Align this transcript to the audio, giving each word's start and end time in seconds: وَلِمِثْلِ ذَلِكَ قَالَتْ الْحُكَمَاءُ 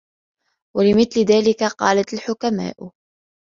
وَلِمِثْلِ 0.77 1.19
ذَلِكَ 1.21 1.63
قَالَتْ 1.63 2.13
الْحُكَمَاءُ 2.13 2.91